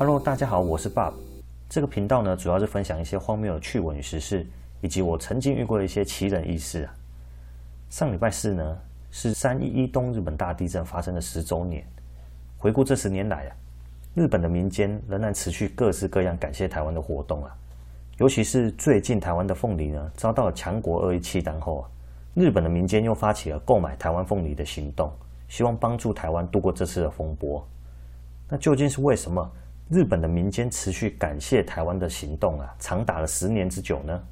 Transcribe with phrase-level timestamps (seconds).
[0.00, 1.12] Hello，大家好，我是 Bob。
[1.68, 4.46] 这个频道呢，主要是分享一些荒谬的趣闻与时事，
[4.80, 6.94] 以及我曾经遇过的一些奇人异事啊。
[7.90, 8.78] 上礼拜四呢，
[9.10, 11.84] 是三一一东日本大地震发生的十周年。
[12.58, 13.56] 回顾这十年来啊，
[14.14, 17.50] 日本的民间仍然持续各式各样感谢台湾的活动啊。
[18.18, 21.90] 尤其是最近台湾的凤梨呢，遭到了强国恶意弃单后啊，
[22.34, 25.10] 日本的民间又发起了购买台湾凤梨的行动，
[25.48, 27.66] 希望帮助台湾度过这次的风波。
[28.48, 29.50] 那究竟是为什么？
[29.90, 34.22] 日本的民间持续感谢台湾的行动啊，长达了十年之久呢？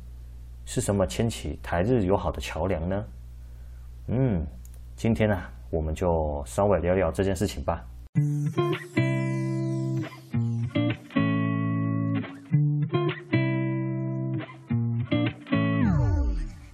[0.66, 3.04] 是什么牵起台日友好的桥梁呢？
[4.08, 4.46] 嗯，
[4.96, 7.82] 今天呢、啊，我们就稍微聊聊这件事情吧。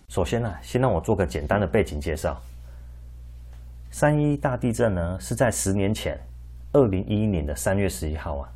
[0.09, 2.37] 首先呢、啊，先让我做个简单的背景介绍。
[3.93, 6.19] 三一大地震呢，是在十年前，
[6.73, 8.49] 二零一一年的三月十一号啊。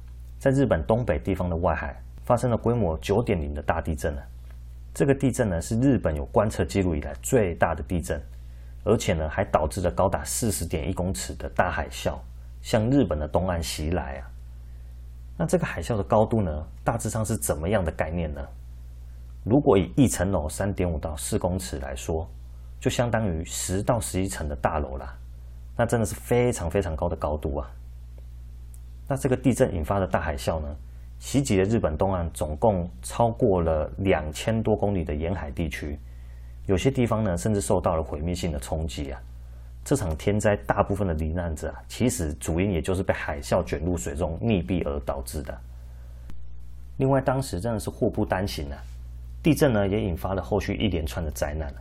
[0.47, 4.23] 在日本东北地方的外海发生了规模九点零的大地震呢。
[4.95, 8.23] 这个地震呢，是日本有观测记录以来最大的地震，
[8.85, 12.17] 而且呢还导致了高达四十点一公尺的大海啸
[12.63, 14.31] 向日本的东岸袭来啊。
[15.37, 18.41] 那这个海啸的高度呢，大致上是怎么样的概念呢？
[19.43, 22.25] 如果以一层楼三点五到四公尺来说，
[22.79, 25.13] 就相当于十到十一层的大楼啦。
[25.77, 27.69] 那真的是非常非常高的高度啊。
[29.09, 30.69] 那这个地震引发的大海啸呢，
[31.19, 35.99] 袭击了日本东岸，总共超过了两千多公里的沿海地区，
[36.67, 39.21] 有些地方呢，甚至受到了毁灭性的冲击啊。
[39.85, 45.57] 这场天灾大部分的罹难者啊，其实主因也就是被海啸卷入水中溺毙而导致的。
[46.97, 48.79] 另外，当时真的是祸不单行啊，
[49.41, 51.73] 地震呢也引发了后续一连串的灾难，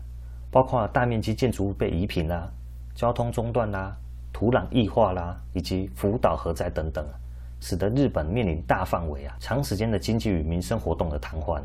[0.51, 2.47] 包括大面积建筑物被夷平啦，
[2.93, 3.97] 交通中断啦。
[4.35, 7.07] 土壤异化啦，以及福岛核灾等等，
[7.61, 11.61] 使得日本面临大范围啊、长时间的经济与民生活动的瘫痪。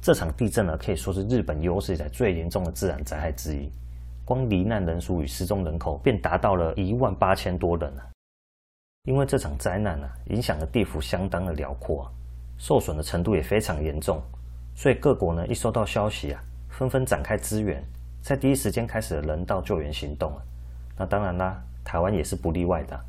[0.00, 3.70] 这场地震呢，可以说是日本有史以来最严重的自然灾害之一。
[4.24, 7.92] 光罹难人数与失踪人口便达到了一万八千多人。
[9.04, 12.10] 因为这场灾难啊，影响的地幅相当的辽阔，
[12.56, 14.22] 受损的程度也非常严重，
[14.74, 17.84] 所以各国呢一收到消息啊，纷纷展开支援，
[18.22, 20.32] 在第一时间开始了人道救援行动。
[20.96, 21.62] 那当然啦。
[21.90, 23.00] 台湾也是不例外的，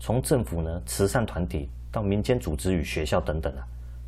[0.00, 3.62] 从政府呢、慈善团体到民间组织与学校等等啊，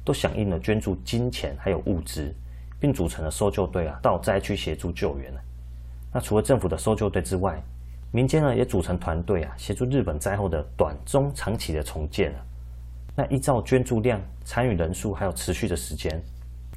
[0.04, 2.34] 都响应了捐助金钱还有物资，
[2.80, 5.32] 并组成了搜救队啊，到灾区协助救援。
[6.12, 7.62] 那除了政府的搜救队之外，
[8.10, 12.42] 民间呢也组成团队啊，协助日本灾后的短、中、长期的重建啊。
[13.14, 16.20] 那依照捐助量、参与人数还有持续的时间，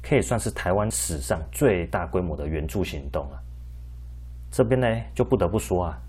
[0.00, 3.42] 可以算是台湾史上最大规模的援助行动了。
[4.48, 6.00] 这边呢就不得不说啊。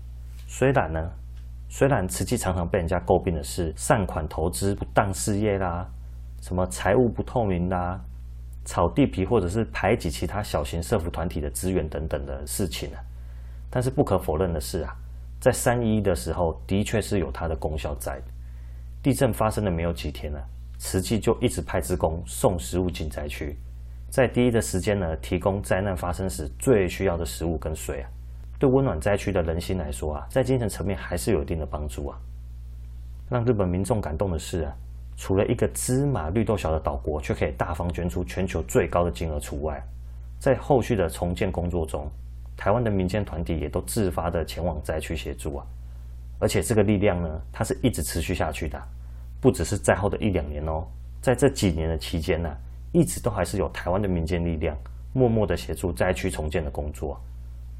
[0.54, 1.00] 虽然呢，
[1.70, 5.88] 虽然慈济常常被人家诟病的是善款投资不当事业啦，
[6.42, 7.98] 什么财务不透明啦，
[8.66, 13.00] 炒地皮或者是排挤其他小型社福团体的资源等等的事情啊，
[13.70, 14.94] 但是不可否认的是啊，
[15.40, 18.20] 在三一的时候，的确是有它的功效在。
[19.02, 20.38] 地震发生的没有几天呢，
[20.76, 23.56] 慈济就一直派职工送食物进灾区，
[24.10, 28.10] 在第一的时间呢，提供灾难发生时最需要的食物跟水啊。
[28.62, 32.16] 对温暖灾区的人心来说啊，在精神层面还是有一定的帮助啊。
[33.28, 34.72] 让日本民众感动的是啊，
[35.16, 39.82] 除了一个芝麻绿豆小的岛国，却可以大方捐出全球最高的金额除外，
[40.38, 42.08] 在后续的重建工作中，
[42.56, 45.66] 台湾的民间团体也都自发的前往灾区协助啊。
[46.38, 48.80] 而且这个力量呢，它是一直持续下去的，
[49.40, 50.86] 不只是灾后的一两年哦，
[51.20, 52.48] 在这几年的期间呢，
[52.92, 54.76] 一直都还是有台湾的民间力量
[55.12, 57.20] 默默的协助灾区重建的工作。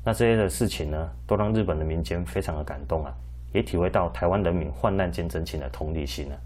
[0.04, 3.14] 那这些的事情呢，都让日本的民间非常的感动啊，
[3.52, 6.36] 也体会到台湾人民患难见真情的同理心啊。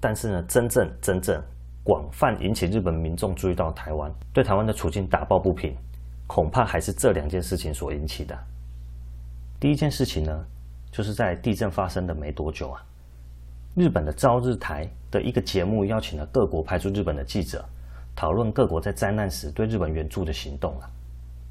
[0.00, 1.38] 但是呢，真正真正
[1.84, 5.76] 广泛引起日本民众注意到台湾，对台湾的处境打抱不平，
[6.26, 8.34] 恐怕还是这两件事情所引起的。
[9.60, 10.44] 第一件事情呢，
[10.90, 12.82] 就是在地震发生的没多久啊，
[13.76, 17.62] 日本的朝日台的一个节目邀请了各国派驻日本的记者，
[18.16, 20.88] 讨论各国在灾难时对日本援助的行动啊。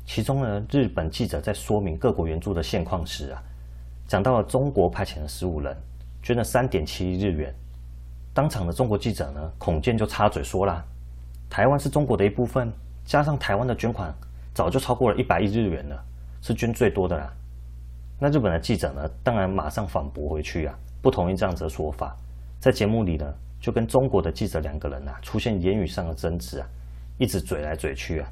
[0.05, 3.41] 其中呢，日本记者在说明各国援助的现况时啊，
[4.07, 5.75] 讲到了中国派遣了十五人，
[6.21, 7.53] 捐了三点七亿日元。
[8.33, 10.83] 当场的中国记者呢，孔健就插嘴说啦
[11.49, 12.71] ：“台湾是中国的一部分，
[13.05, 14.13] 加上台湾的捐款，
[14.53, 16.03] 早就超过了一百亿日元了，
[16.41, 17.31] 是捐最多的啦。”
[18.19, 22.15] 那日本的记者呢，当然马上反驳回去啊，不同意这样子的说法。
[22.59, 26.67] 在节目里呢，就跟中国的记者两个人啊，出现言语上的争执啊，
[27.17, 28.29] 一直嘴来嘴去啊。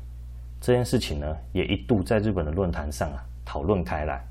[0.61, 4.21] 这件事情呢，也一度在日本的论坛上啊讨论开来，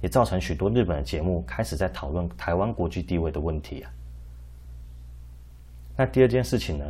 [0.00, 3.90] 也造成许多日本的节目开始在讨论台湾国际地位的问题啊。
[5.96, 6.84] 那第二件事情呢，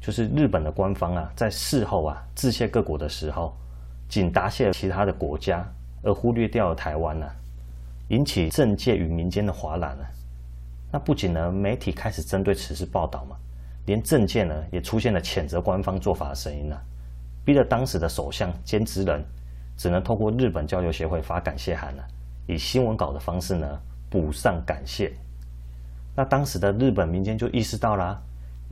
[0.00, 3.56] 就是日本的官方啊，在事后啊致谢各国的时候，
[4.08, 5.64] 仅答谢了其他的国家，
[6.02, 7.34] 而忽略掉了台湾呢、啊，
[8.08, 10.04] 引起政界与民间的哗然呢。
[10.90, 13.36] 那不仅呢，媒体开始针对此事报道嘛，
[13.86, 16.80] 连政界呢也出现了谴责官方做法的声音啊，
[17.48, 19.24] 逼得当时的首相菅直人
[19.74, 22.04] 只能透过日本交流协会发感谢函了、
[22.46, 23.66] 以新闻稿的方式呢
[24.10, 25.10] 补上感谢。
[26.14, 28.22] 那当时的日本民间就意识到了、啊。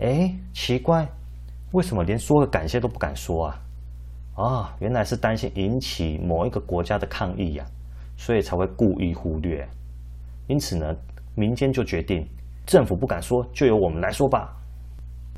[0.01, 1.09] 哎，奇怪，
[1.73, 3.63] 为什么连说个感谢都不敢说啊？
[4.35, 7.73] 啊、原来是担心引起某一个国家的抗议呀、啊，
[8.19, 9.67] 所以才会故意忽略。
[10.49, 10.95] 因此呢，
[11.35, 12.29] 民间就决定，
[12.67, 14.55] 政府不敢说，就由我们来说吧。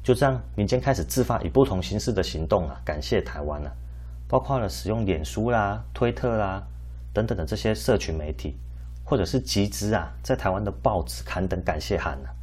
[0.02, 3.76] 就这样，民间开始自发以不同形式的行动啊，感谢台湾了、啊，
[4.26, 6.62] 包括了使用脸书啦、推特啦
[7.12, 8.56] 等等的这些社群媒体，
[9.04, 12.34] 或者是集资啊，在台湾的报纸刊登感谢函呢、啊。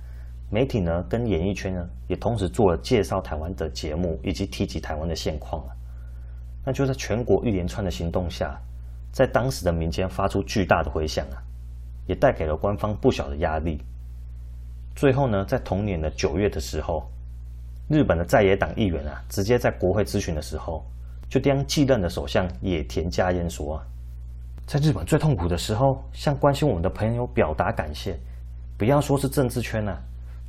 [0.51, 5.73] 媒体呢，跟演艺圈呢，也同时做了介绍台湾的节目，以及提及台湾的现况啊。
[6.63, 8.55] 那就在全国一连串的行动下，
[9.11, 11.41] 在当时的民间发出巨大的回响啊，
[12.05, 13.81] 也带给了官方不小的压力。
[14.95, 17.09] 最后呢，在同年的九月的时候，
[17.87, 20.83] 日本的在野党议员啊，直接在国会咨询的时候，
[21.29, 23.83] 就将继任的首相野田佳彦说啊，
[24.65, 28.17] 在日本最痛苦的时候，向关心我们的朋友表达感谢，
[28.77, 30.01] 不要说是政治圈啊。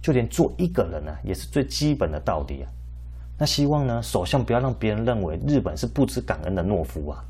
[0.02, 2.70] 就连做一个人呢、啊，也是最基本的道理啊。
[3.36, 7.24] 那希望呢，首相不要让别人认为日本是不知感恩的懦夫啊。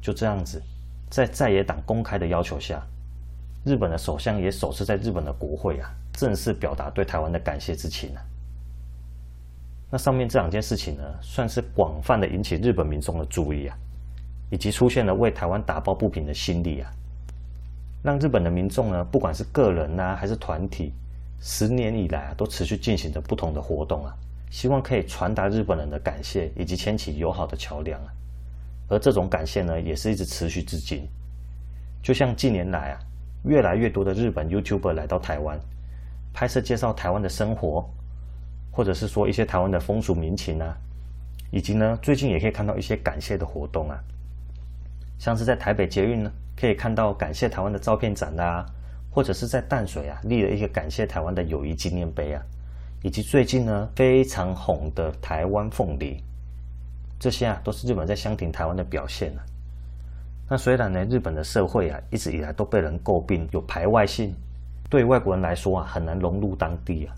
[0.00, 0.62] 就这样子，
[1.10, 2.80] 在在野党公开的要求下，
[3.64, 8.22] 日本的首相也首次在日本的国会啊，正式表达对台湾的感谢之情啊。
[9.90, 13.76] 那上面这两件事情呢，算是广泛的引起日本民众的注意啊，
[14.50, 16.90] 以及出现了为台湾打抱不平的心理啊，
[18.02, 20.92] 让日本的民众呢，不管是个人呐、啊，还是团体。
[21.38, 24.16] 十年以来啊，都持续进行着不同的活动啊，
[24.50, 28.08] 希望可以传达日本人的感谢，以及牵起友好的桥梁啊。
[28.88, 31.06] 而这种感谢呢，也是一直持续至今。
[32.02, 32.98] 就像近年来啊，
[33.44, 35.60] 越来越多的日本 YouTuber 来到台湾，
[36.32, 37.86] 拍摄介绍台湾的生活，
[38.76, 40.76] 或者是说一些台湾的风俗民情啊，
[41.50, 43.98] 以及呢，最近也可以看到一些感谢的活动啊，
[45.18, 48.66] 像是在台北捷运呢，可以看到感谢台湾的照片展、啊。
[49.08, 52.42] 或者是在淡水啊立了一个感谢台湾的友谊纪念碑啊，
[53.02, 56.22] 以及最近呢非常红的台湾凤梨，
[57.18, 59.40] 这些啊都是日本在相挺台湾的表现啊。
[60.50, 64.34] 那虽然呢日本的社会啊一直以来都被人诟病有排外性，
[64.90, 67.14] 对外国人来说啊很难融入当地啊，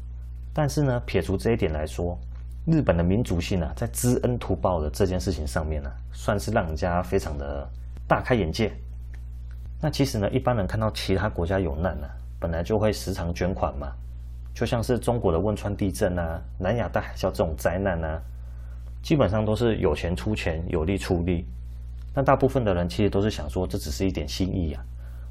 [0.59, 2.19] 但是呢撇除这一点来说，
[2.67, 7.65] 日本的民族性啊在知恩图报的这件事情上面呢，算是让人家非常的
[8.09, 8.73] 大开眼界。
[9.81, 12.11] 那其实呢，一般人看到其他国家有难呢、啊，
[12.41, 13.93] 本来就会时常捐款嘛，
[14.53, 18.21] 就像是中国的汶川地震啊、南亚大海啸这种灾难啊，
[19.01, 21.47] 基本上都是有钱出钱，有力出力。
[22.13, 24.83] 那大部分的人其实都是想说，这只是一点心意啊，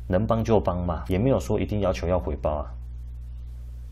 [0.08, 2.72] 能帮就帮嘛，也没有说一定要求要回报啊。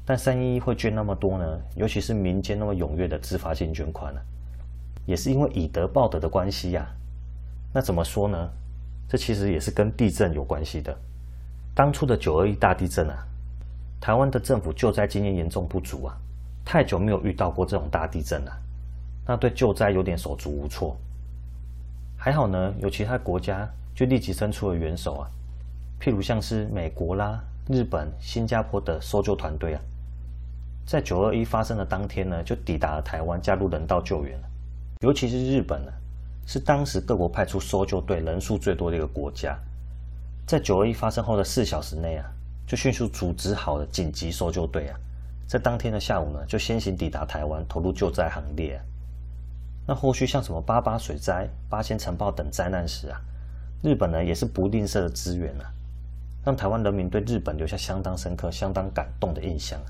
[0.06, 4.24] 但三一一会捐那么多呢，尤其是民间那么踊跃的自发性捐款呢、啊，
[5.08, 6.94] 也是因为以德报德的关系呀、啊。
[7.74, 8.50] 那怎么说呢？
[9.08, 10.96] 这其实也是跟地震有关系的。
[11.74, 13.28] 当初的九二一大地震啊，
[14.00, 16.18] 台湾的政府救灾经验严重不足啊，
[16.64, 18.52] 太久没有遇到过这种大地震了，
[19.28, 20.96] 那对救灾有点手足无措。
[22.16, 25.30] 还好呢，有其他国家就立即伸出了援手啊，
[26.00, 29.82] 譬如像是美国啦、日本、新加坡的搜救团队啊，
[30.86, 34.40] 在九二一发生的当天呢，就抵达了台湾，加入人道救援。
[35.02, 35.92] 尤其是日本呢。
[36.48, 39.58] 是当时各国派出搜救队人数最多的一个国家，
[40.46, 42.26] 在九二一发生后的四小时内啊，
[42.68, 44.96] 就迅速组织好了紧急搜救队啊，
[45.48, 48.84] 在当天的下午呢，就先行抵达台湾，投入救灾行列啊。
[49.88, 53.20] 那后续像什么八八水灾、八仙尘爆等灾难时啊，
[53.82, 55.66] 日本呢也是不吝啬的资源啊，
[56.46, 59.90] 让台湾人民对日本留下相当深刻、相当感动的印象啊。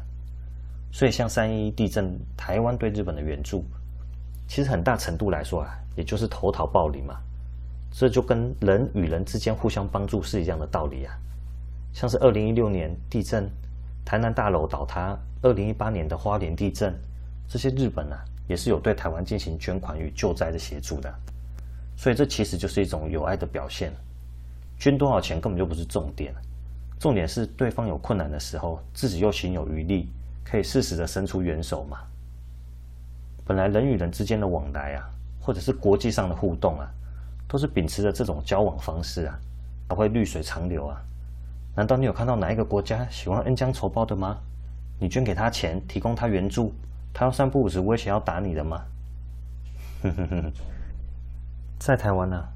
[0.95, 3.65] 所以像三一地震，台湾对日本的援助，
[4.47, 5.75] 其实很大程度来说啊。
[5.97, 7.17] 也就是投桃报李嘛，
[7.91, 11.13] 这就跟人与人之间互相帮助是一样的道理啊。
[11.91, 13.49] 像是二零一六年地震，
[14.05, 16.93] 台南大楼倒塌；二零一八年的花莲地震，
[17.45, 21.13] 这些日本啊也是有对台湾进行捐款与救灾的协助的。
[21.97, 23.91] 所以这其实就是一种友爱的表现。
[24.79, 26.33] 捐多少钱根本就不是重点，
[26.99, 30.09] 重点是对方有困难的时候，自己又行有余力，
[30.45, 31.97] 可以适时的伸出援手嘛。
[33.43, 35.09] 本来人与人之间的往来啊。
[35.45, 36.89] 或者是国际上的互动啊，
[37.47, 39.39] 都是秉持着这种交往方式啊，
[39.87, 40.99] 才会绿水长流啊。
[41.75, 44.37] 难道你有看到哪一个国家喜欢恩将仇报的吗？
[44.99, 46.73] 你捐给他钱，提供他援助，
[47.13, 48.81] 他要三不五时威胁要打你的吗？
[50.01, 50.51] 哼哼哼，
[51.77, 52.49] 在台湾呢、啊，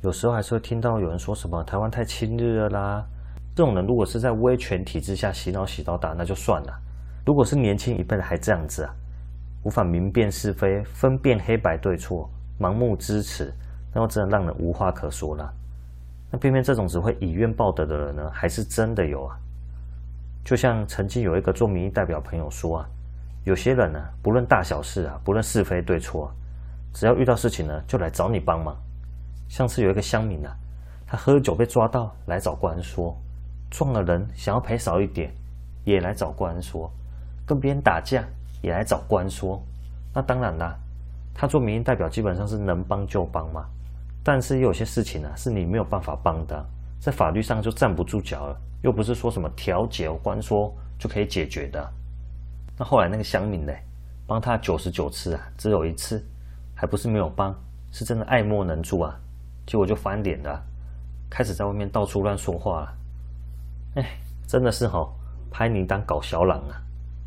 [0.00, 3.06] 有时候还是会听到有人说什么台湾太亲日了啦。
[3.54, 6.80] 这种人如果是在威权体制下洗脑洗到大，那就算了。
[7.24, 8.94] 如果是年轻一辈的还这样子啊，
[9.62, 13.52] 无法明辨是非，分辨黑白对错，盲目支持，
[13.94, 15.54] 那真的让人无话可说了。
[16.30, 19.38] 那偏偏这种只会以怨报德的人呢，还是真的有啊。
[20.44, 22.88] 就像曾经有一个做民意代表朋友说啊，
[23.44, 26.32] 有些人呢，不论大小事啊，不论是非对错。
[26.92, 28.76] 只要遇到事情呢，就来找你帮忙。
[29.48, 30.52] 上次有一个乡民啊，
[31.06, 33.16] 他喝酒被抓到，来找官说，
[33.70, 35.32] 撞了人想要赔少一点，
[35.84, 36.90] 也来找官说，
[37.52, 38.24] 跟别人打架
[38.62, 39.62] 也来找官说。
[40.14, 40.74] 那当然啦，
[41.34, 43.66] 他做民意代表基本上是能帮就帮嘛。
[44.24, 46.64] 但是有些事情呢，是你没有办法帮的，
[46.98, 51.92] 在法律上就站不住脚了，又不是说什么调解官说就可以解决的。
[52.78, 53.72] 那后来那个乡民呢，
[54.26, 56.26] 帮他九十九次啊，只有一次。
[56.74, 57.54] 还不是没有帮，
[57.92, 59.14] 是真的爱莫能助啊！
[59.64, 60.60] 结果就翻脸了，
[61.30, 62.94] 开始在外面到处乱说话了。
[63.96, 64.18] 哎，
[64.48, 65.12] 真的是哈、哦，
[65.48, 66.82] 拍你当搞小郎啊！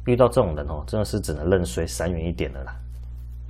[0.05, 2.75] 遇到这种人哦，真的是只能认衰，闪远一点了啦。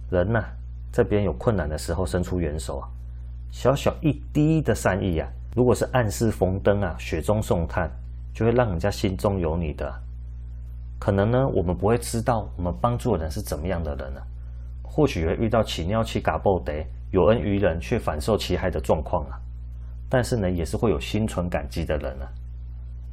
[0.09, 0.49] 人呐、啊，
[0.91, 2.87] 在别人有困难的时候伸出援手啊，
[3.51, 7.89] 小小一滴的善意啊，如果是暗室逢灯啊，雪中送炭，
[8.33, 9.93] 就会让人家心中有你的。
[10.97, 14.27] 可能呢，我们不会知道我们帮助的人是怎么样的人呢、啊？
[14.83, 19.37] 或许会遇到起尿气、嘎爆得有恩于人却反受其害的状况啊，
[20.07, 22.31] 但是呢，也是会有心存感激的人啊。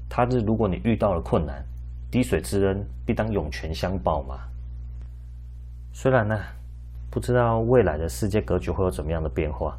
[0.08, 1.64] 他日如果你遇到了困难，
[2.12, 4.38] 滴水之恩必当涌泉相报嘛。
[5.92, 6.38] 虽然呢，
[7.10, 9.78] 不知道未来的世界格局会有怎么样的变化，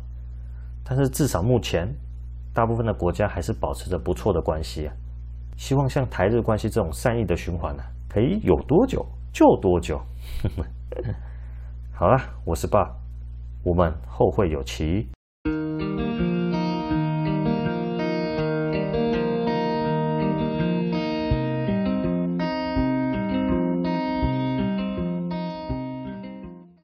[0.84, 1.88] 但是至少目前，
[2.52, 4.94] 大部分的国家还是保持着不错的关系啊。
[5.58, 10.02] 希望像台日关系这种善意的循环呢，可以有多久就多久。
[11.94, 12.96] 好了，我是爸，
[13.64, 15.08] 我们后会有期。